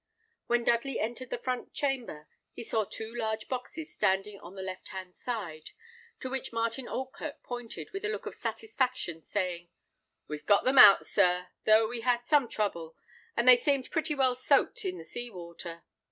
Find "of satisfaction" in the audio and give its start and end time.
8.25-9.21